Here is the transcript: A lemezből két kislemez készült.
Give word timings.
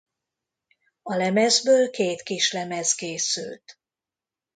A 1.01 1.15
lemezből 1.15 1.89
két 1.89 2.21
kislemez 2.21 2.93
készült. 2.93 3.79